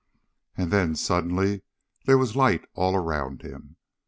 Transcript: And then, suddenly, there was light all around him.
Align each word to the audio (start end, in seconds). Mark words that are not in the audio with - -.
And 0.57 0.71
then, 0.71 0.95
suddenly, 0.95 1.61
there 2.07 2.17
was 2.17 2.35
light 2.35 2.65
all 2.73 2.95
around 2.95 3.43
him. 3.43 3.75